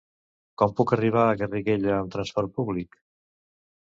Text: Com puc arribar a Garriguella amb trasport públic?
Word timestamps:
Com 0.59 0.71
puc 0.77 0.93
arribar 0.95 1.25
a 1.25 1.35
Garriguella 1.41 1.91
amb 1.97 2.15
trasport 2.15 2.57
públic? 2.57 2.99